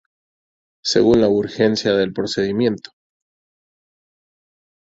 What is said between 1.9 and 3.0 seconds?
del procedimiento.